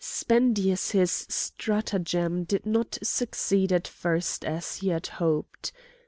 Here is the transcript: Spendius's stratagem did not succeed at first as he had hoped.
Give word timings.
Spendius's 0.03 1.27
stratagem 1.29 2.43
did 2.43 2.65
not 2.65 2.97
succeed 3.03 3.71
at 3.71 3.87
first 3.87 4.43
as 4.43 4.77
he 4.77 4.87
had 4.89 5.05
hoped. 5.05 5.71